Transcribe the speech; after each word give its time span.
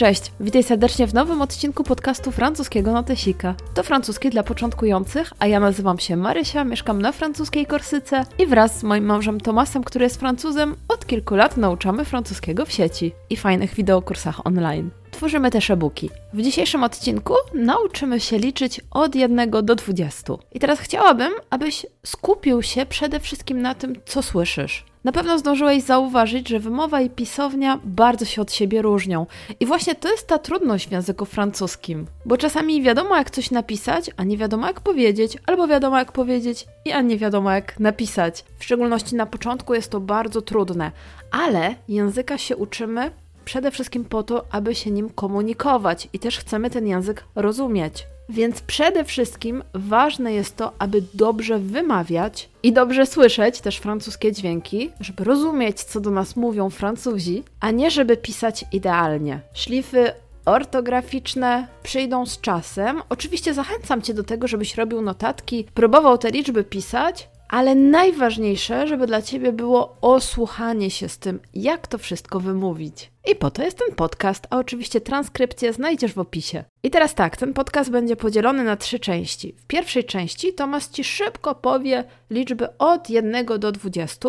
Cześć, 0.00 0.32
witaj 0.40 0.62
serdecznie 0.62 1.06
w 1.06 1.14
nowym 1.14 1.42
odcinku 1.42 1.84
podcastu 1.84 2.30
francuskiego 2.30 2.92
Notesika. 2.92 3.54
To 3.74 3.82
francuski 3.82 4.30
dla 4.30 4.42
początkujących, 4.42 5.32
a 5.38 5.46
ja 5.46 5.60
nazywam 5.60 5.98
się 5.98 6.16
Marysia, 6.16 6.64
mieszkam 6.64 7.02
na 7.02 7.12
francuskiej 7.12 7.66
Korsyce 7.66 8.24
i 8.38 8.46
wraz 8.46 8.78
z 8.78 8.82
moim 8.82 9.04
mężem 9.04 9.40
Tomasem, 9.40 9.84
który 9.84 10.04
jest 10.04 10.20
Francuzem, 10.20 10.76
od 10.88 11.06
kilku 11.06 11.34
lat 11.34 11.56
nauczamy 11.56 12.04
francuskiego 12.04 12.66
w 12.66 12.72
sieci 12.72 13.12
i 13.30 13.36
fajnych 13.36 13.74
wideokursach 13.74 14.46
online. 14.46 14.90
Tworzymy 15.20 15.50
też 15.50 15.70
e-booki. 15.70 16.10
W 16.32 16.42
dzisiejszym 16.42 16.84
odcinku 16.84 17.34
nauczymy 17.54 18.20
się 18.20 18.38
liczyć 18.38 18.80
od 18.90 19.14
1 19.14 19.50
do 19.50 19.74
20. 19.74 20.32
I 20.52 20.60
teraz 20.60 20.80
chciałabym, 20.80 21.32
abyś 21.50 21.86
skupił 22.06 22.62
się 22.62 22.86
przede 22.86 23.20
wszystkim 23.20 23.62
na 23.62 23.74
tym, 23.74 23.94
co 24.06 24.22
słyszysz. 24.22 24.84
Na 25.04 25.12
pewno 25.12 25.38
zdążyłeś 25.38 25.82
zauważyć, 25.82 26.48
że 26.48 26.58
wymowa 26.58 27.00
i 27.00 27.10
pisownia 27.10 27.80
bardzo 27.84 28.24
się 28.24 28.42
od 28.42 28.52
siebie 28.52 28.82
różnią. 28.82 29.26
I 29.60 29.66
właśnie 29.66 29.94
to 29.94 30.10
jest 30.10 30.26
ta 30.26 30.38
trudność 30.38 30.88
w 30.88 30.92
języku 30.92 31.24
francuskim. 31.24 32.06
Bo 32.26 32.36
czasami 32.36 32.82
wiadomo 32.82 33.16
jak 33.16 33.30
coś 33.30 33.50
napisać, 33.50 34.10
a 34.16 34.24
nie 34.24 34.36
wiadomo 34.36 34.66
jak 34.66 34.80
powiedzieć, 34.80 35.38
albo 35.46 35.68
wiadomo 35.68 35.98
jak 35.98 36.12
powiedzieć, 36.12 36.66
i 36.84 36.92
a 36.92 37.00
nie 37.00 37.18
wiadomo 37.18 37.50
jak 37.50 37.80
napisać. 37.80 38.44
W 38.58 38.64
szczególności 38.64 39.16
na 39.16 39.26
początku 39.26 39.74
jest 39.74 39.90
to 39.90 40.00
bardzo 40.00 40.42
trudne. 40.42 40.92
Ale 41.30 41.74
języka 41.88 42.38
się 42.38 42.56
uczymy 42.56 43.10
przede 43.44 43.70
wszystkim 43.70 44.04
po 44.04 44.22
to, 44.22 44.44
aby 44.50 44.74
się 44.74 44.90
nim 44.90 45.10
komunikować 45.10 46.08
i 46.12 46.18
też 46.18 46.38
chcemy 46.38 46.70
ten 46.70 46.86
język 46.86 47.24
rozumieć. 47.34 48.06
Więc 48.28 48.60
przede 48.60 49.04
wszystkim 49.04 49.62
ważne 49.74 50.32
jest 50.32 50.56
to, 50.56 50.72
aby 50.78 51.02
dobrze 51.14 51.58
wymawiać 51.58 52.48
i 52.62 52.72
dobrze 52.72 53.06
słyszeć 53.06 53.60
też 53.60 53.76
francuskie 53.76 54.32
dźwięki, 54.32 54.90
żeby 55.00 55.24
rozumieć, 55.24 55.84
co 55.84 56.00
do 56.00 56.10
nas 56.10 56.36
mówią 56.36 56.70
Francuzi, 56.70 57.42
a 57.60 57.70
nie 57.70 57.90
żeby 57.90 58.16
pisać 58.16 58.64
idealnie. 58.72 59.40
Szlify 59.54 60.12
ortograficzne 60.44 61.66
przyjdą 61.82 62.26
z 62.26 62.40
czasem. 62.40 63.02
Oczywiście 63.08 63.54
zachęcam 63.54 64.02
Cię 64.02 64.14
do 64.14 64.24
tego, 64.24 64.48
żebyś 64.48 64.74
robił 64.74 65.02
notatki, 65.02 65.66
próbował 65.74 66.18
te 66.18 66.30
liczby 66.30 66.64
pisać, 66.64 67.28
ale 67.50 67.74
najważniejsze, 67.74 68.86
żeby 68.86 69.06
dla 69.06 69.22
Ciebie 69.22 69.52
było 69.52 69.96
osłuchanie 70.00 70.90
się 70.90 71.08
z 71.08 71.18
tym, 71.18 71.40
jak 71.54 71.86
to 71.86 71.98
wszystko 71.98 72.40
wymówić. 72.40 73.10
I 73.30 73.34
po 73.36 73.50
to 73.50 73.62
jest 73.62 73.78
ten 73.78 73.94
podcast, 73.94 74.46
a 74.50 74.58
oczywiście 74.58 75.00
transkrypcję 75.00 75.72
znajdziesz 75.72 76.12
w 76.12 76.18
opisie. 76.18 76.64
I 76.82 76.90
teraz 76.90 77.14
tak, 77.14 77.36
ten 77.36 77.54
podcast 77.54 77.90
będzie 77.90 78.16
podzielony 78.16 78.64
na 78.64 78.76
trzy 78.76 78.98
części. 78.98 79.54
W 79.58 79.66
pierwszej 79.66 80.04
części 80.04 80.52
Tomas 80.52 80.90
Ci 80.90 81.04
szybko 81.04 81.54
powie 81.54 82.04
liczby 82.30 82.78
od 82.78 83.10
1 83.10 83.46
do 83.46 83.72
20. 83.72 84.28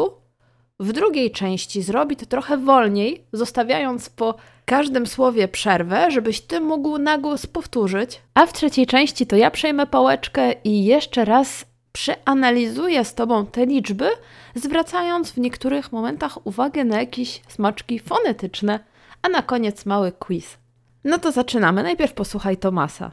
W 0.80 0.94
drugiej 0.94 1.32
części 1.32 1.82
zrobi 1.82 2.16
to 2.16 2.26
trochę 2.26 2.58
wolniej, 2.58 3.24
zostawiając 3.34 4.10
po 4.10 4.36
każdym 4.66 5.08
słowie 5.08 5.48
przerwę, 5.48 6.12
żebyś 6.12 6.42
Ty 6.42 6.62
mógł 6.62 6.98
na 6.98 7.18
głos 7.18 7.46
powtórzyć. 7.46 8.22
A 8.34 8.46
w 8.46 8.54
trzeciej 8.54 8.88
części 8.88 9.28
to 9.28 9.36
ja 9.36 9.52
przejmę 9.52 9.88
pałeczkę 9.88 10.54
i 10.64 10.86
jeszcze 10.86 11.26
raz 11.26 11.71
przeanalizuję 11.92 13.06
z 13.06 13.16
Tobą 13.16 13.46
te 13.46 13.66
liczby, 13.66 14.10
zwracając 14.56 15.32
w 15.32 15.38
niektórych 15.38 15.92
momentach 15.92 16.48
uwagę 16.48 16.84
na 16.84 17.00
jakieś 17.00 17.42
smaczki 17.48 18.00
fonetyczne, 18.00 18.80
a 19.22 19.30
na 19.30 19.42
koniec 19.42 19.86
mały 19.86 20.12
quiz. 20.12 20.58
No 21.04 21.18
to 21.18 21.32
zaczynamy. 21.32 21.84
Najpierw 21.84 22.14
posłuchaj 22.14 22.58
Tomasa. 22.58 23.12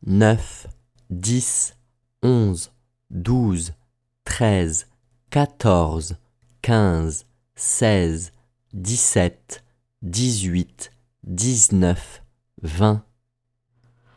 9, 0.00 0.68
10, 1.10 1.74
11, 2.20 2.68
12, 3.10 3.84
13, 4.24 4.86
14, 5.30 6.14
15, 6.60 7.24
16, 7.54 8.33
17, 8.74 9.62
18, 10.02 10.90
19, 11.22 12.22
20. 12.58 13.00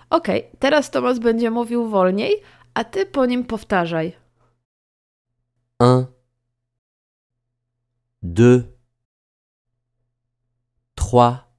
Ok, 0.09 0.27
teraz 0.59 0.91
Tomas 0.91 1.19
będzie 1.19 1.51
mówił 1.51 1.89
wolniej, 1.89 2.43
a 2.73 2.83
ty 2.83 3.05
po 3.05 3.25
nim 3.25 3.45
powtarzaj. 3.45 4.15
1, 5.81 6.13
2, 8.21 8.73
3, 10.89 11.49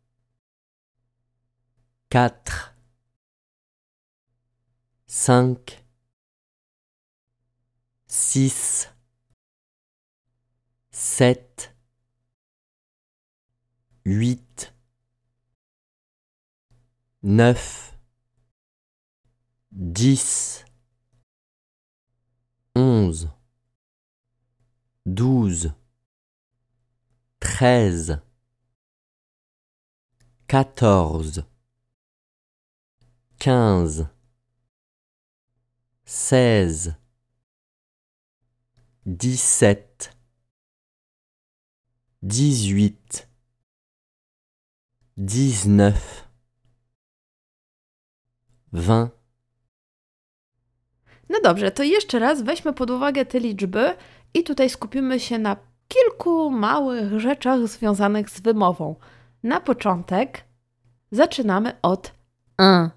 4, 2.09 2.39
5, 5.29 5.83
6, 8.09 8.89
7, 10.91 11.78
8, 14.11 14.73
9, 17.23 17.95
10, 19.73 20.65
11, 22.75 23.29
12, 25.05 25.75
13, 27.41 28.23
14, 30.47 31.45
15, 33.39 34.09
16, 36.07 36.97
17, 39.05 40.11
18, 42.23 43.28
19, 45.19 46.01
20. 48.73 49.11
No 51.29 51.39
dobrze, 51.45 51.71
to 51.71 51.83
jeszcze 51.83 52.19
raz 52.19 52.43
weźmy 52.43 52.73
pod 52.73 52.91
uwagę 52.91 53.27
te 53.27 53.41
liczby 53.41 53.95
i 54.35 54.43
tutaj 54.43 54.71
skupimy 54.71 55.21
się 55.21 55.39
na 55.39 55.57
kilku 55.89 56.51
małych 56.51 57.21
rzeczach 57.21 57.69
związanych 57.69 58.31
z 58.31 58.41
wymową. 58.41 58.97
Na 59.43 59.61
początek 59.61 60.45
zaczynamy 61.11 61.73
od 61.83 62.13
n. 62.59 62.91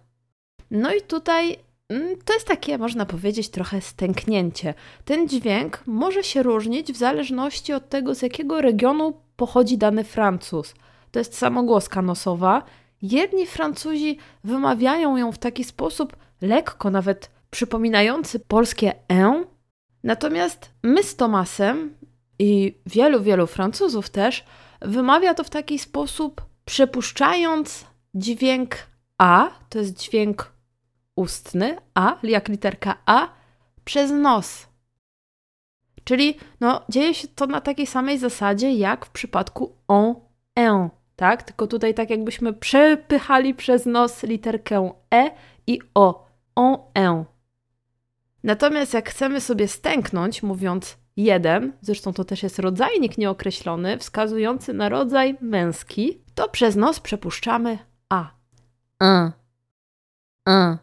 No 0.71 0.93
i 0.93 1.01
tutaj 1.01 1.57
mm, 1.89 2.15
to 2.25 2.33
jest 2.33 2.47
takie, 2.47 2.77
można 2.77 3.05
powiedzieć, 3.05 3.49
trochę 3.49 3.81
stęknięcie. 3.81 4.73
Ten 5.05 5.29
dźwięk 5.29 5.83
może 5.85 6.23
się 6.23 6.43
różnić 6.43 6.93
w 6.93 6.97
zależności 6.97 7.73
od 7.73 7.89
tego, 7.89 8.15
z 8.15 8.21
jakiego 8.21 8.61
regionu 8.61 9.21
pochodzi 9.35 9.77
dany 9.77 10.03
Francuz. 10.03 10.73
To 11.11 11.19
jest 11.19 11.37
samogłoska 11.37 12.01
nosowa. 12.01 12.63
Jedni 13.01 13.47
Francuzi 13.47 14.17
wymawiają 14.43 15.17
ją 15.17 15.31
w 15.31 15.37
taki 15.37 15.63
sposób 15.63 16.15
lekko, 16.41 16.89
nawet 16.89 17.29
przypominający 17.49 18.39
polskie 18.39 18.93
e. 19.11 19.43
Natomiast 20.03 20.71
my 20.83 21.03
z 21.03 21.15
Tomasem 21.15 21.95
i 22.39 22.79
wielu, 22.85 23.23
wielu 23.23 23.47
Francuzów 23.47 24.09
też 24.09 24.45
wymawia 24.81 25.33
to 25.33 25.43
w 25.43 25.49
taki 25.49 25.79
sposób, 25.79 26.45
przepuszczając 26.65 27.85
dźwięk 28.15 28.75
A, 29.17 29.49
to 29.69 29.79
jest 29.79 29.97
dźwięk 29.97 30.53
ustny, 31.15 31.77
A, 31.93 32.17
jak 32.23 32.47
literka 32.47 32.97
A, 33.05 33.29
przez 33.85 34.11
nos. 34.11 34.67
Czyli 36.03 36.37
no, 36.59 36.81
dzieje 36.89 37.13
się 37.13 37.27
to 37.27 37.47
na 37.47 37.61
takiej 37.61 37.87
samej 37.87 38.17
zasadzie 38.17 38.73
jak 38.73 39.05
w 39.05 39.09
przypadku 39.09 39.75
on, 39.87 40.15
en, 40.55 40.89
tak? 41.15 41.43
Tylko 41.43 41.67
tutaj 41.67 41.93
tak 41.93 42.09
jakbyśmy 42.09 42.53
przepychali 42.53 43.53
przez 43.53 43.85
nos 43.85 44.23
literkę 44.23 44.91
E 45.13 45.31
i 45.67 45.79
O, 45.93 46.27
on, 46.55 46.77
en. 46.93 47.25
Natomiast 48.43 48.93
jak 48.93 49.09
chcemy 49.09 49.41
sobie 49.41 49.67
stęknąć, 49.67 50.43
mówiąc 50.43 50.97
jeden, 51.17 51.73
zresztą 51.81 52.13
to 52.13 52.23
też 52.23 52.43
jest 52.43 52.59
rodzajnik 52.59 53.17
nieokreślony, 53.17 53.97
wskazujący 53.97 54.73
na 54.73 54.89
rodzaj 54.89 55.37
męski, 55.41 56.21
to 56.35 56.49
przez 56.49 56.75
nos 56.75 56.99
przepuszczamy 56.99 57.79
A. 58.09 58.31
Un. 59.01 59.31
Un. 60.47 60.77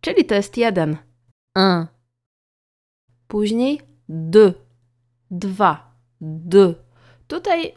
Czyli 0.00 0.24
to 0.24 0.34
jest 0.34 0.56
jeden. 0.56 0.96
Un. 1.56 1.86
Później 3.28 3.80
d. 4.08 4.52
Dwa. 5.30 5.92
D. 6.20 6.74
Tutaj 7.26 7.74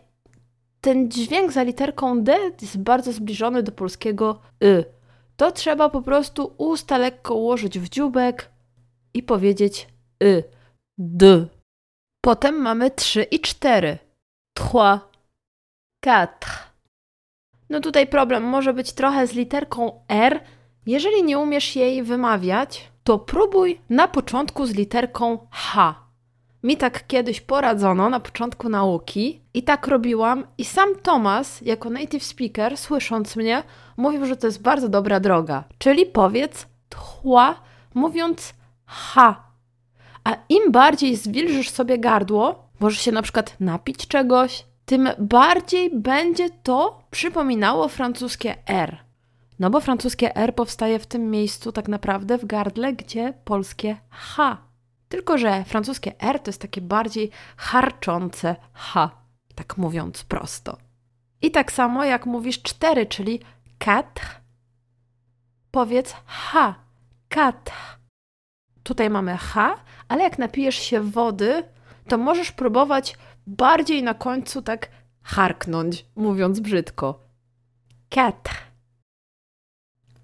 ten 0.86 1.12
dźwięk 1.12 1.52
za 1.52 1.64
literką 1.64 2.24
D 2.24 2.38
jest 2.62 2.78
bardzo 2.78 3.14
zbliżony 3.14 3.64
do 3.64 3.72
polskiego 3.72 4.40
y. 4.64 4.86
To 5.36 5.52
trzeba 5.52 5.90
po 5.90 6.02
prostu 6.02 6.54
usta 6.58 6.98
lekko 6.98 7.36
ułożyć 7.36 7.80
w 7.80 7.90
dziubek 7.90 8.52
i 9.14 9.24
powiedzieć 9.24 9.88
y. 10.24 10.44
D. 10.98 11.48
Potem 12.22 12.56
mamy 12.62 12.92
trzy 12.92 13.24
i 13.24 13.40
cztery. 13.40 13.98
Trois. 14.54 15.00
Quatre. 16.04 16.52
No 17.70 17.80
tutaj 17.80 18.08
problem 18.08 18.44
może 18.44 18.74
być 18.74 18.94
trochę 18.94 19.28
z 19.28 19.34
literką 19.34 20.06
R. 20.08 20.44
Jeżeli 20.86 21.24
nie 21.24 21.40
umiesz 21.40 21.76
jej 21.76 22.04
wymawiać, 22.04 22.92
to 23.04 23.20
próbuj 23.20 23.82
na 23.90 24.08
początku 24.08 24.66
z 24.66 24.76
literką 24.76 25.48
H. 25.52 26.05
Mi 26.66 26.78
tak 26.78 27.08
kiedyś 27.08 27.42
poradzono 27.42 28.10
na 28.10 28.20
początku 28.20 28.70
nauki 28.70 29.42
i 29.54 29.64
tak 29.64 29.88
robiłam 29.88 30.44
i 30.58 30.66
sam 30.66 30.90
Tomas, 31.04 31.62
jako 31.62 31.90
native 31.90 32.24
speaker, 32.24 32.78
słysząc 32.78 33.36
mnie, 33.36 33.64
mówił, 33.98 34.26
że 34.26 34.38
to 34.38 34.48
jest 34.48 34.62
bardzo 34.62 34.90
dobra 34.90 35.20
droga. 35.20 35.64
Czyli 35.78 36.06
powiedz 36.06 36.66
tchła, 36.90 37.56
mówiąc 37.94 38.54
H. 38.86 39.44
A 40.24 40.36
im 40.50 40.72
bardziej 40.72 41.16
zwilżysz 41.16 41.70
sobie 41.70 41.98
gardło, 42.00 42.70
możesz 42.80 43.02
się 43.02 43.12
na 43.12 43.22
przykład 43.22 43.56
napić 43.60 44.08
czegoś, 44.08 44.66
tym 44.86 45.10
bardziej 45.20 45.92
będzie 45.94 46.50
to 46.50 47.00
przypominało 47.12 47.88
francuskie 47.88 48.56
R. 48.68 48.98
No 49.60 49.70
bo 49.70 49.82
francuskie 49.82 50.36
R 50.36 50.56
powstaje 50.56 51.00
w 51.00 51.08
tym 51.08 51.32
miejscu 51.32 51.72
tak 51.72 51.88
naprawdę 51.88 52.38
w 52.38 52.46
gardle, 52.46 52.94
gdzie 52.94 53.34
polskie 53.44 53.98
H. 54.10 54.58
Tylko, 55.10 55.38
że 55.38 55.64
francuskie 55.64 56.20
R 56.20 56.40
to 56.40 56.50
jest 56.50 56.62
takie 56.62 56.82
bardziej 56.82 57.32
harczące 57.58 58.56
H, 58.74 59.12
tak 59.56 59.78
mówiąc 59.78 60.24
prosto. 60.24 60.78
I 61.42 61.52
tak 61.52 61.72
samo 61.72 62.04
jak 62.04 62.26
mówisz 62.26 62.62
cztery, 62.62 63.06
czyli 63.06 63.40
quatre, 63.78 64.26
powiedz 65.72 66.16
H, 66.26 66.76
quatre. 67.30 67.74
Tutaj 68.84 69.10
mamy 69.10 69.38
H, 69.38 69.76
ale 70.08 70.24
jak 70.24 70.40
napijesz 70.40 70.76
się 70.76 71.02
wody, 71.02 71.64
to 72.08 72.18
możesz 72.18 72.52
próbować 72.52 73.18
bardziej 73.48 74.04
na 74.04 74.14
końcu 74.14 74.62
tak 74.62 74.90
harknąć, 75.22 76.06
mówiąc 76.16 76.60
brzydko. 76.60 77.20
Quatre. 78.10 78.54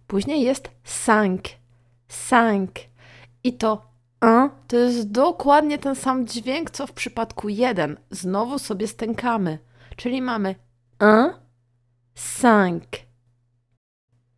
Później 0.07 0.41
jest 0.41 0.69
cinq. 0.83 1.41
Cinq. 2.29 2.71
I 3.43 3.53
to 3.53 3.90
a 4.21 4.49
to 4.67 4.77
jest 4.77 5.11
dokładnie 5.11 5.77
ten 5.77 5.95
sam 5.95 6.27
dźwięk, 6.27 6.71
co 6.71 6.87
w 6.87 6.91
przypadku 6.91 7.49
jeden. 7.49 7.97
Znowu 8.11 8.59
sobie 8.59 8.87
stękamy. 8.87 9.59
Czyli 9.95 10.21
mamy 10.21 10.55
un, 10.99 11.33
cinq. 12.15 12.85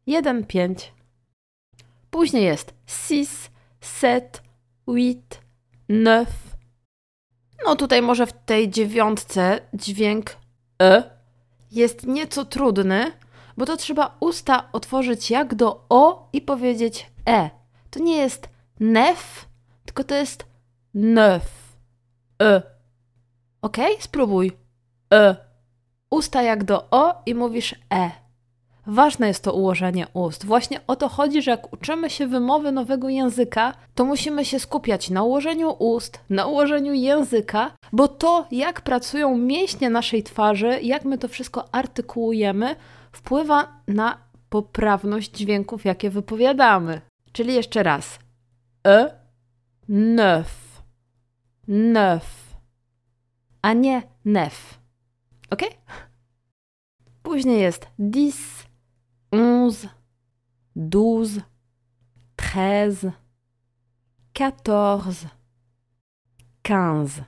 Jeden, 0.08 0.46
pięć. 0.46 0.94
Później 2.10 2.44
jest 2.44 2.74
six, 2.86 3.50
sept, 3.82 4.44
huit, 4.86 5.42
neuf. 5.90 6.54
No 7.66 7.76
tutaj 7.76 8.02
może 8.02 8.26
w 8.26 8.34
tej 8.34 8.70
dziewiątce 8.70 9.60
dźwięk 9.74 10.36
e 10.82 11.04
jest 11.72 12.08
nieco 12.08 12.46
trudny, 12.46 13.12
bo 13.58 13.66
to 13.66 13.78
trzeba 13.78 14.18
usta 14.20 14.70
otworzyć 14.72 15.32
jak 15.32 15.56
do 15.56 15.86
o 15.90 16.30
i 16.34 16.42
powiedzieć 16.42 17.12
e. 17.28 17.50
To 17.90 18.00
nie 18.00 18.18
jest 18.18 18.50
nef, 18.80 19.46
tylko 19.94 20.07
to 20.10 20.16
jest 20.16 20.45
neuf. 20.94 21.78
E. 22.42 22.62
Ok? 23.62 23.78
Spróbuj. 24.00 24.51
E. 25.13 25.36
Usta 26.10 26.42
jak 26.42 26.63
do 26.63 26.90
o 26.92 27.22
i 27.25 27.36
mówisz 27.36 27.75
e. 27.94 28.12
Ważne 28.88 29.28
jest 29.28 29.44
to 29.44 29.54
ułożenie 29.54 30.07
ust. 30.13 30.45
Właśnie 30.45 30.80
o 30.88 30.95
to 30.95 31.10
chodzi, 31.10 31.42
że 31.42 31.51
jak 31.51 31.74
uczymy 31.74 32.10
się 32.10 32.28
wymowy 32.28 32.72
nowego 32.72 33.10
języka, 33.10 33.74
to 33.95 34.06
musimy 34.06 34.45
się 34.45 34.60
skupiać 34.60 35.10
na 35.10 35.24
ułożeniu 35.24 35.75
ust, 35.80 36.19
na 36.30 36.46
ułożeniu 36.46 36.94
języka, 36.94 37.72
bo 37.92 38.07
to, 38.07 38.48
jak 38.51 38.81
pracują 38.81 39.38
mięśnie 39.38 39.89
naszej 39.89 40.24
twarzy, 40.24 40.80
jak 40.81 41.06
my 41.06 41.18
to 41.18 41.28
wszystko 41.28 41.74
artykułujemy, 41.74 42.75
wpływa 43.12 43.68
na 43.88 44.18
poprawność 44.50 45.31
dźwięków, 45.31 45.86
jakie 45.86 46.10
wypowiadamy. 46.10 47.01
Czyli 47.31 47.54
jeszcze 47.54 47.84
raz. 47.84 48.19
E, 48.88 49.23
neuf. 49.88 50.84
Neuf. 51.68 52.56
A 53.62 53.74
nie 53.74 54.02
nef. 54.26 54.80
Ok? 55.50 55.62
Później 57.24 57.62
jest 57.62 57.88
dix, 58.00 58.38
onze, 59.32 59.90
douze, 60.76 61.42
treize, 62.36 63.12
quatorze, 64.34 65.30
quinze. 66.64 67.26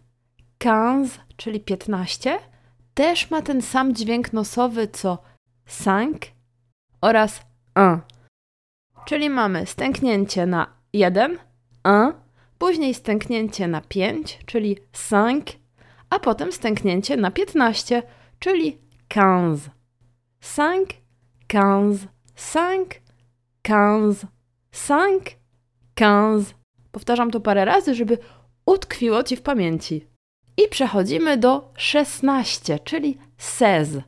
Quinze, 0.60 1.20
czyli 1.36 1.60
piętnaście, 1.60 2.40
też 2.94 3.32
ma 3.32 3.42
ten 3.42 3.62
sam 3.62 3.96
dźwięk 3.96 4.34
nosowy 4.34 4.88
co 4.88 5.18
cinq 5.66 6.26
oraz 7.02 7.42
un. 7.76 8.02
Czyli 9.06 9.30
mamy 9.30 9.66
stęknięcie 9.66 10.46
na 10.46 10.68
jeden, 10.94 11.38
un, 11.86 12.25
później 12.58 12.94
stęknięcie 12.94 13.68
na 13.68 13.82
5, 13.82 14.40
czyli 14.46 14.78
5, 15.10 15.60
a 16.10 16.20
potem 16.20 16.52
stęknięcie 16.52 17.18
na 17.18 17.32
15, 17.32 18.04
czyli 18.40 18.78
15. 19.08 19.72
5, 20.56 20.90
15, 21.48 22.08
5, 22.54 23.02
15, 23.62 24.28
5, 24.88 25.38
15. 25.96 26.54
Powtarzam 26.92 27.32
to 27.32 27.40
parę 27.40 27.66
razy, 27.66 27.96
żeby 27.96 28.18
utkwiło 28.66 29.24
Ci 29.24 29.36
w 29.36 29.42
pamięci. 29.42 30.08
I 30.58 30.70
przechodzimy 30.70 31.38
do 31.38 31.74
16, 31.78 32.80
czyli 32.80 33.18
16. 33.38 34.04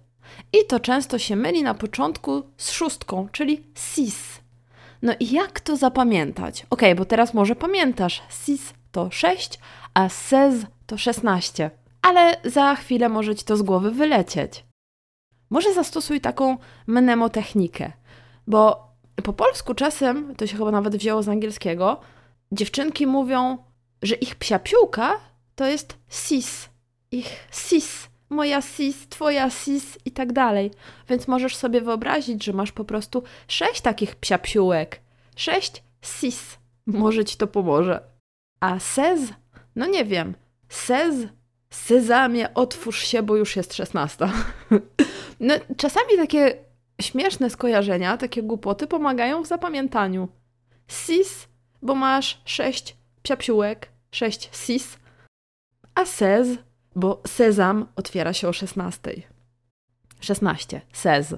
I 0.53 0.65
to 0.67 0.79
często 0.79 1.19
się 1.19 1.35
myli 1.35 1.63
na 1.63 1.73
początku 1.73 2.43
z 2.57 2.71
szóstką, 2.71 3.27
czyli 3.31 3.63
sis. 3.75 4.41
No 5.01 5.13
i 5.19 5.31
jak 5.31 5.59
to 5.59 5.77
zapamiętać? 5.77 6.65
Ok, 6.69 6.81
bo 6.97 7.05
teraz 7.05 7.33
może 7.33 7.55
pamiętasz, 7.55 8.21
sis 8.29 8.73
to 8.91 9.11
6, 9.11 9.59
a 9.93 10.09
sez 10.09 10.65
to 10.85 10.97
16, 10.97 11.71
ale 12.01 12.37
za 12.45 12.75
chwilę 12.75 13.09
może 13.09 13.35
ci 13.35 13.45
to 13.45 13.57
z 13.57 13.61
głowy 13.61 13.91
wylecieć. 13.91 14.65
Może 15.49 15.73
zastosuj 15.73 16.21
taką 16.21 16.57
mnemotechnikę, 16.87 17.91
bo 18.47 18.87
po 19.23 19.33
polsku 19.33 19.73
czasem, 19.73 20.35
to 20.35 20.47
się 20.47 20.57
chyba 20.57 20.71
nawet 20.71 20.95
wzięło 20.95 21.23
z 21.23 21.29
angielskiego, 21.29 21.99
dziewczynki 22.51 23.07
mówią, 23.07 23.57
że 24.01 24.15
ich 24.15 24.35
psia 24.35 24.59
piłka 24.59 25.19
to 25.55 25.65
jest 25.65 25.97
sis, 26.07 26.69
ich 27.11 27.47
sis 27.51 28.09
moja 28.29 28.61
sis, 28.61 29.07
twoja 29.07 29.49
sis 29.49 29.97
i 30.05 30.11
tak 30.11 30.33
dalej. 30.33 30.71
Więc 31.09 31.27
możesz 31.27 31.55
sobie 31.55 31.81
wyobrazić, 31.81 32.43
że 32.43 32.53
masz 32.53 32.71
po 32.71 32.85
prostu 32.85 33.23
sześć 33.47 33.81
takich 33.81 34.15
psiapsiółek. 34.15 35.01
Sześć 35.35 35.83
sis. 36.01 36.57
Może 36.85 37.25
ci 37.25 37.37
to 37.37 37.47
pomoże. 37.47 37.99
A 38.59 38.79
sez? 38.79 39.21
No 39.75 39.85
nie 39.85 40.05
wiem. 40.05 40.35
Sez? 40.69 41.15
Sezamie, 41.69 42.53
otwórz 42.53 43.03
się, 43.03 43.23
bo 43.23 43.35
już 43.35 43.55
jest 43.55 43.73
szesnasta. 43.73 44.31
no, 45.39 45.53
czasami 45.77 46.17
takie 46.17 46.55
śmieszne 47.01 47.49
skojarzenia, 47.49 48.17
takie 48.17 48.43
głupoty 48.43 48.87
pomagają 48.87 49.43
w 49.43 49.47
zapamiętaniu. 49.47 50.27
Sis, 50.87 51.47
bo 51.81 51.95
masz 51.95 52.41
sześć 52.45 52.95
psiapsiółek, 53.23 53.89
sześć 54.11 54.49
sis, 54.51 54.97
a 55.95 56.05
sez, 56.05 56.47
bo 56.97 57.21
sezam 57.27 57.85
otwiera 57.95 58.33
się 58.33 58.47
o 58.47 58.53
16. 58.53 59.01
16. 60.19 60.81
Sez. 60.93 61.35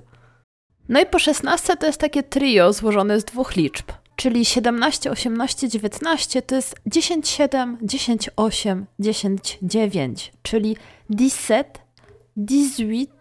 No 0.89 1.01
i 1.01 1.05
po 1.05 1.19
16 1.19 1.77
to 1.77 1.85
jest 1.85 1.99
takie 1.99 2.23
trio 2.23 2.73
złożone 2.73 3.19
z 3.19 3.23
dwóch 3.25 3.55
liczb, 3.55 3.91
czyli 4.15 4.45
17, 4.45 5.11
18, 5.11 5.69
19 5.69 6.41
to 6.41 6.55
jest 6.55 6.75
10, 6.85 7.29
7, 7.29 7.77
10, 7.81 8.29
8, 8.35 8.85
10, 8.99 9.57
9, 9.61 10.31
czyli 10.41 10.75
17, 11.09 11.63
18, 12.37 13.13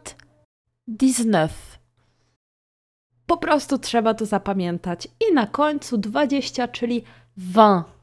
19. 0.89 1.57
Po 3.27 3.37
prostu 3.37 3.79
trzeba 3.79 4.15
to 4.15 4.27
zapamiętać. 4.27 5.09
I 5.31 5.35
na 5.35 5.47
końcu 5.47 5.99
20, 5.99 6.69
czyli 6.69 7.05
20. 7.37 7.98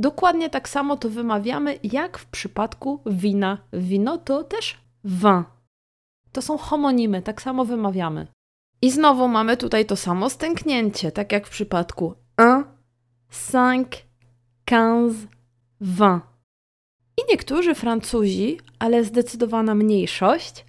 Dokładnie 0.00 0.50
tak 0.50 0.68
samo 0.68 0.96
to 0.96 1.08
wymawiamy 1.08 1.78
jak 1.82 2.18
w 2.18 2.26
przypadku 2.26 3.00
wina. 3.06 3.58
Wino 3.72 4.18
to 4.18 4.44
też 4.44 4.78
vin. 5.04 5.44
To 6.32 6.42
są 6.42 6.58
homonimy, 6.58 7.22
tak 7.22 7.42
samo 7.42 7.64
wymawiamy. 7.64 8.26
I 8.82 8.90
znowu 8.90 9.28
mamy 9.28 9.56
tutaj 9.56 9.86
to 9.86 9.96
samo 9.96 10.30
stęknięcie, 10.30 11.12
tak 11.12 11.32
jak 11.32 11.46
w 11.46 11.50
przypadku 11.50 12.14
1, 12.38 12.64
5, 13.50 14.06
15, 14.64 15.28
20. 15.80 16.20
I 17.16 17.22
niektórzy 17.30 17.74
Francuzi, 17.74 18.58
ale 18.78 19.04
zdecydowana 19.04 19.74
mniejszość, 19.74 20.64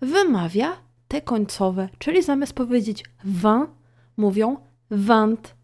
wymawia 0.00 0.76
te 1.08 1.22
końcowe, 1.22 1.88
czyli 1.98 2.22
zamiast 2.22 2.52
powiedzieć 2.52 3.04
20, 3.24 3.66
mówią 4.16 4.56
20. 4.90 5.54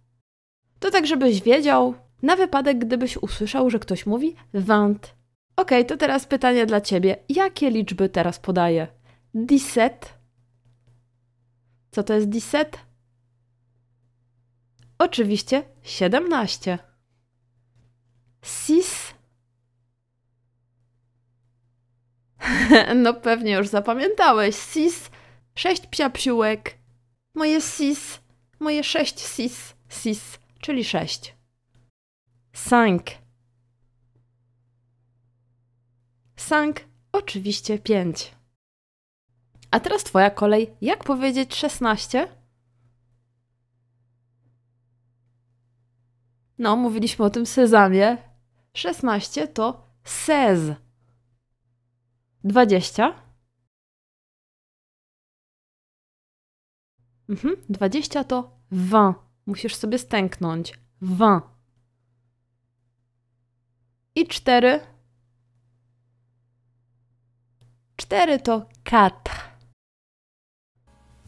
To 0.81 0.91
tak, 0.91 1.07
żebyś 1.07 1.43
wiedział, 1.43 1.95
na 2.23 2.37
wypadek, 2.37 2.79
gdybyś 2.79 3.17
usłyszał, 3.17 3.71
że 3.71 3.79
ktoś 3.79 4.07
mówi 4.07 4.37
vingt. 4.55 5.15
Ok, 5.57 5.71
to 5.89 5.97
teraz 5.97 6.27
pytanie 6.27 6.67
dla 6.67 6.81
ciebie. 6.81 7.17
Jakie 7.29 7.71
liczby 7.71 8.09
teraz 8.09 8.39
podaję? 8.39 8.87
Dix-sept. 9.35 10.09
Co 11.91 12.03
to 12.03 12.15
jest 12.15 12.29
dix-sept? 12.29 12.79
Oczywiście 14.99 15.63
17. 15.83 16.79
Six. 18.43 19.15
no 23.03 23.15
pewnie 23.15 23.53
już 23.53 23.69
zapamiętałeś. 23.69 24.57
Sis. 24.57 25.11
Sześć 25.55 25.87
psiapsiółek. 25.87 26.79
Moje 27.35 27.61
sis. 27.61 28.21
Moje 28.61 28.85
sześć 28.85 29.21
sis. 29.21 29.75
Sis, 29.89 30.39
czyli 30.61 30.85
sześć. 30.85 31.42
Cinq. 32.53 33.03
Cinq, 36.37 36.81
oczywiście 37.13 37.79
pięć. 37.79 38.35
A 39.71 39.81
teraz 39.81 40.05
twoja 40.05 40.31
kolej. 40.31 40.77
Jak 40.81 41.05
powiedzieć 41.05 41.55
16? 41.55 42.29
No, 46.59 46.77
mówiliśmy 46.77 47.25
o 47.25 47.31
tym 47.31 47.47
sezamie. 47.47 48.17
16 48.75 49.49
to 49.49 49.87
seize. 50.05 50.77
20. 52.45 53.15
Mhm, 57.29 57.57
20 57.69 58.25
to 58.25 58.61
vingt. 58.73 59.19
Musisz 59.47 59.75
sobie 59.75 59.99
stęknąć. 59.99 60.73
Vingt. 61.03 61.52
I 64.15 64.27
4. 64.27 64.81
4 67.97 68.39
to 68.39 68.63
quatre. 68.85 69.35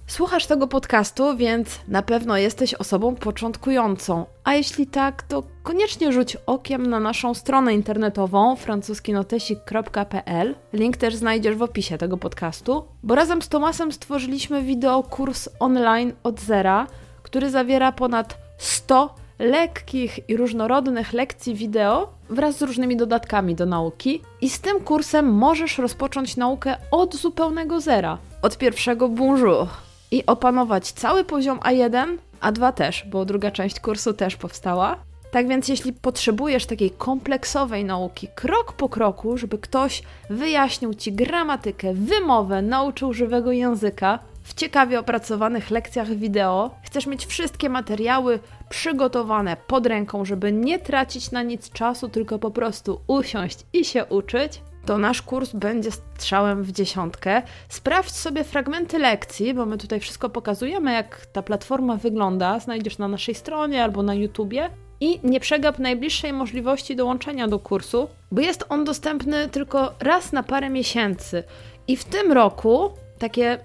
Słuchasz 0.07 0.47
tego 0.47 0.67
podcastu, 0.67 1.37
więc 1.37 1.81
na 1.89 2.03
pewno 2.03 2.37
jesteś 2.37 2.75
osobą 2.75 3.15
początkującą. 3.15 4.27
A 4.45 4.55
jeśli 4.55 4.87
tak, 4.87 5.23
to 5.23 5.43
koniecznie 5.63 6.13
rzuć 6.13 6.37
okiem 6.47 6.87
na 6.87 7.01
naszą 7.01 7.35
stronę 7.35 7.75
internetową 7.75 8.57
francuskinotesik.pl. 8.57 10.55
Link 10.73 10.97
też 10.97 11.15
znajdziesz 11.15 11.57
w 11.57 11.63
opisie 11.63 11.99
tego 11.99 12.17
podcastu, 12.17 12.85
bo 13.03 13.15
razem 13.15 13.43
z 13.43 13.49
Tomasem 13.49 13.93
stworzyliśmy 13.93 14.63
wideo 14.63 15.03
kurs 15.03 15.49
online 15.61 16.13
od 16.23 16.41
zera, 16.41 16.87
który 17.23 17.51
zawiera 17.51 17.93
ponad 17.93 18.39
100 18.59 19.15
lekkich 19.39 20.29
i 20.29 20.37
różnorodnych 20.37 21.13
lekcji 21.13 21.55
wideo 21.55 22.13
wraz 22.35 22.57
z 22.57 22.63
różnymi 22.63 22.97
dodatkami 22.97 23.55
do 23.55 23.67
nauki. 23.67 24.23
I 24.41 24.51
z 24.51 24.61
tym 24.61 24.81
kursem 24.81 25.35
możesz 25.35 25.79
rozpocząć 25.79 26.37
naukę 26.37 26.77
od 26.91 27.17
zupełnego 27.17 27.81
zera, 27.81 28.19
od 28.43 28.59
pierwszego 28.59 29.09
bonjour 29.09 29.67
i 30.11 30.27
opanować 30.27 30.93
cały 30.93 31.25
poziom 31.25 31.59
A1, 31.59 32.17
A2 32.41 32.73
też, 32.73 33.05
bo 33.11 33.25
druga 33.25 33.51
część 33.51 33.81
kursu 33.81 34.13
też 34.13 34.37
powstała. 34.37 34.97
Tak 35.31 35.49
więc, 35.49 35.69
jeśli 35.69 35.93
potrzebujesz 35.93 36.67
takiej 36.67 36.91
kompleksowej 36.91 37.85
nauki, 37.85 38.29
krok 38.35 38.73
po 38.73 38.89
kroku, 38.89 39.39
żeby 39.39 39.59
ktoś 39.59 40.03
wyjaśnił 40.31 40.95
ci 40.95 41.13
gramatykę, 41.13 41.95
wymowę, 41.95 42.63
nauczył 42.63 43.13
żywego 43.13 43.53
języka 43.53 44.19
w 44.45 44.55
ciekawie 44.55 45.01
opracowanych 45.01 45.71
lekcjach 45.71 46.09
wideo, 46.09 46.71
chcesz 46.83 47.07
mieć 47.07 47.27
wszystkie 47.27 47.69
materiały 47.69 48.39
przygotowane 48.69 49.57
pod 49.67 49.87
ręką, 49.87 50.25
żeby 50.25 50.53
nie 50.53 50.79
tracić 50.79 51.31
na 51.31 51.43
nic 51.43 51.71
czasu, 51.71 52.09
tylko 52.09 52.39
po 52.39 52.51
prostu 52.51 53.01
usiąść 53.07 53.59
i 53.73 53.85
się 53.85 54.05
uczyć, 54.05 54.63
to 54.87 54.99
nasz 54.99 55.23
kurs 55.23 55.53
będzie 55.53 55.91
strzałem 55.91 56.63
w 56.63 56.73
dziesiątkę. 56.73 57.43
Sprawdź 57.69 58.13
sobie 58.13 58.45
fragmenty 58.45 58.99
lekcji, 58.99 59.55
bo 59.55 59.67
my 59.67 59.79
tutaj 59.79 60.01
wszystko 60.01 60.31
pokazujemy, 60.31 60.93
jak 60.93 61.27
ta 61.27 61.43
platforma 61.43 61.97
wygląda. 61.97 62.61
Znajdziesz 62.61 62.99
na 62.99 63.09
naszej 63.09 63.35
stronie 63.35 63.85
albo 63.85 64.03
na 64.03 64.15
YouTubie. 64.15 64.71
I 65.01 65.21
nie 65.23 65.41
przegap 65.41 65.79
najbliższej 65.79 66.33
możliwości 66.33 66.97
dołączenia 66.97 67.49
do 67.49 67.59
kursu, 67.59 68.09
bo 68.33 68.41
jest 68.41 68.65
on 68.69 68.85
dostępny 68.85 69.49
tylko 69.49 69.95
raz 70.01 70.33
na 70.33 70.43
parę 70.43 70.71
miesięcy. 70.71 71.45
I 71.89 71.97
w 71.97 72.05
tym 72.05 72.33
roku 72.33 72.91
takie 73.19 73.59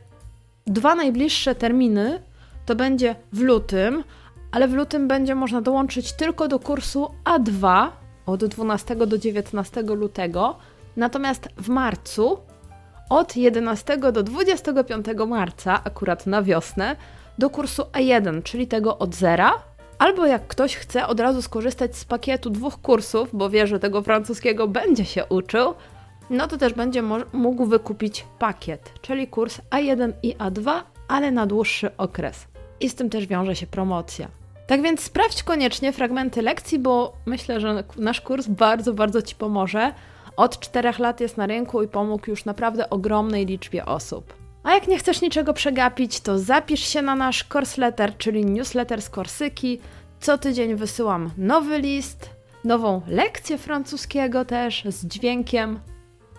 dwa 0.69 0.95
najbliższe 0.95 1.55
terminy 1.55 2.21
to 2.65 2.75
będzie 2.75 3.15
w 3.33 3.41
lutym, 3.41 4.03
ale 4.51 4.67
w 4.67 4.73
lutym 4.73 5.07
będzie 5.07 5.35
można 5.35 5.61
dołączyć 5.61 6.13
tylko 6.13 6.47
do 6.47 6.59
kursu 6.59 7.11
A2 7.25 7.88
od 8.25 8.45
12 8.45 8.95
do 8.95 9.17
19 9.17 9.81
lutego 9.81 10.55
Natomiast 10.99 11.49
w 11.57 11.69
marcu 11.69 12.38
od 13.09 13.35
11 13.35 13.97
do 13.97 14.23
25 14.23 15.05
marca, 15.27 15.81
akurat 15.83 16.27
na 16.27 16.43
wiosnę, 16.43 16.95
do 17.38 17.49
kursu 17.49 17.83
A1, 17.83 18.43
czyli 18.43 18.67
tego 18.67 18.97
od 18.97 19.15
zera. 19.15 19.51
Albo 19.99 20.25
jak 20.25 20.47
ktoś 20.47 20.75
chce 20.75 21.07
od 21.07 21.19
razu 21.19 21.41
skorzystać 21.41 21.97
z 21.97 22.05
pakietu 22.05 22.49
dwóch 22.49 22.81
kursów, 22.81 23.29
bo 23.33 23.49
wie, 23.49 23.67
że 23.67 23.79
tego 23.79 24.01
francuskiego 24.01 24.67
będzie 24.67 25.05
się 25.05 25.25
uczył, 25.25 25.73
no 26.29 26.48
to 26.48 26.57
też 26.57 26.74
będzie 26.74 27.03
mógł 27.33 27.65
wykupić 27.65 28.25
pakiet, 28.39 28.93
czyli 29.01 29.27
kurs 29.27 29.62
A1 29.69 30.12
i 30.24 30.36
A2, 30.36 30.81
ale 31.07 31.31
na 31.31 31.45
dłuższy 31.45 31.98
okres. 31.98 32.48
I 32.79 32.89
z 32.89 32.95
tym 32.95 33.09
też 33.09 33.27
wiąże 33.27 33.55
się 33.55 33.67
promocja. 33.67 34.27
Tak 34.67 34.81
więc 34.81 35.03
sprawdź 35.03 35.43
koniecznie 35.43 35.93
fragmenty 35.93 36.41
lekcji, 36.41 36.79
bo 36.79 37.13
myślę, 37.25 37.59
że 37.59 37.83
nasz 37.98 38.21
kurs 38.21 38.48
bardzo, 38.48 38.93
bardzo 38.93 39.21
Ci 39.21 39.36
pomoże 39.36 39.93
od 40.39 40.59
czterech 40.59 41.00
lat 41.00 41.21
jest 41.21 41.38
na 41.38 41.48
rynku 41.48 41.83
i 41.83 41.88
pomógł 41.88 42.29
już 42.29 42.45
naprawdę 42.45 42.89
ogromnej 42.89 43.45
liczbie 43.45 43.86
osób. 43.86 44.33
A 44.63 44.74
jak 44.74 44.88
nie 44.88 44.98
chcesz 44.98 45.21
niczego 45.21 45.53
przegapić, 45.53 46.21
to 46.21 46.39
zapisz 46.39 46.88
się 46.88 47.01
na 47.01 47.15
nasz 47.15 47.45
Letter, 47.77 48.17
czyli 48.17 48.45
newsletter 48.45 49.01
z 49.01 49.09
Korsyki. 49.09 49.79
Co 50.19 50.38
tydzień 50.38 50.75
wysyłam 50.75 51.31
nowy 51.38 51.79
list, 51.79 52.29
nową 52.63 53.01
lekcję 53.07 53.57
francuskiego 53.57 54.45
też 54.45 54.83
z 54.86 55.05
dźwiękiem. 55.05 55.79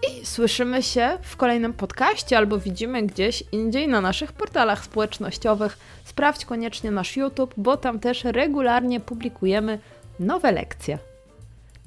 I 0.08 0.26
słyszymy 0.26 0.82
się 0.82 1.18
w 1.22 1.36
kolejnym 1.36 1.72
podcaście 1.72 2.38
albo 2.38 2.58
widzimy 2.58 3.02
gdzieś 3.02 3.44
indziej 3.52 3.88
na 3.88 4.00
naszych 4.00 4.32
portalach 4.32 4.84
społecznościowych. 4.84 5.78
Sprawdź 6.04 6.44
koniecznie 6.44 6.90
nasz 6.90 7.16
YouTube, 7.16 7.54
bo 7.56 7.76
tam 7.76 8.00
też 8.00 8.24
regularnie 8.24 9.00
publikujemy 9.00 9.78
nowe 10.20 10.52
lekcje. 10.52 10.98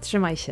Trzymaj 0.02 0.38
się. 0.38 0.52